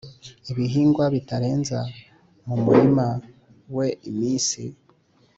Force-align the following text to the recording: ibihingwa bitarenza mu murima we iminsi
ibihingwa 0.51 1.03
bitarenza 1.13 1.79
mu 2.47 2.55
murima 2.63 3.07
we 3.75 3.87
iminsi 4.09 4.61